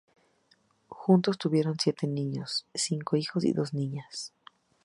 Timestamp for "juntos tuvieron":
0.89-1.77